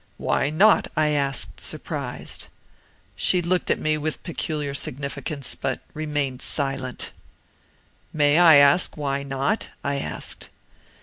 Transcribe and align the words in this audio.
"'Why 0.17 0.49
not?' 0.49 0.87
I 0.95 1.09
asked, 1.09 1.59
surprised. 1.61 2.47
"She 3.15 3.39
looked 3.39 3.69
at 3.69 3.77
me 3.77 3.99
with 3.99 4.23
peculiar 4.23 4.73
significance, 4.73 5.53
but 5.53 5.81
remained 5.93 6.41
silent. 6.41 7.11
"'May 8.11 8.39
I 8.39 8.55
ask 8.55 8.97
why 8.97 9.21
not?' 9.21 9.67
I 9.83 9.97
asked. 9.99 10.49